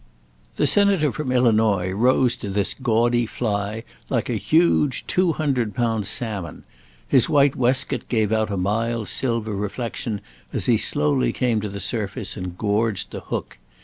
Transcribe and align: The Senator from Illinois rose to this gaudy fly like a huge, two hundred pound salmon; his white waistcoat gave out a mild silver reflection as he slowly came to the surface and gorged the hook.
The 0.55 0.65
Senator 0.65 1.11
from 1.11 1.31
Illinois 1.31 1.91
rose 1.91 2.35
to 2.37 2.49
this 2.49 2.73
gaudy 2.73 3.27
fly 3.27 3.83
like 4.09 4.31
a 4.31 4.33
huge, 4.33 5.05
two 5.05 5.33
hundred 5.33 5.75
pound 5.75 6.07
salmon; 6.07 6.63
his 7.07 7.29
white 7.29 7.55
waistcoat 7.55 8.07
gave 8.09 8.31
out 8.31 8.49
a 8.49 8.57
mild 8.57 9.07
silver 9.09 9.53
reflection 9.55 10.19
as 10.51 10.65
he 10.65 10.79
slowly 10.79 11.31
came 11.31 11.61
to 11.61 11.69
the 11.69 11.79
surface 11.79 12.35
and 12.35 12.57
gorged 12.57 13.11
the 13.11 13.19
hook. 13.19 13.59